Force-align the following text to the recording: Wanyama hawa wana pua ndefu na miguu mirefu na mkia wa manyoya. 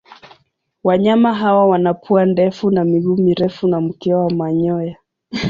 Wanyama 0.83 1.33
hawa 1.33 1.67
wana 1.67 1.93
pua 1.93 2.25
ndefu 2.25 2.71
na 2.71 2.85
miguu 2.85 3.17
mirefu 3.17 3.67
na 3.67 3.81
mkia 3.81 4.17
wa 4.17 4.29
manyoya. 4.29 4.95